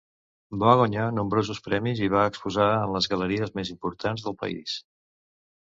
[0.61, 4.77] Va guanyar nombrosos premis i va exposar en les galeries més importants del país.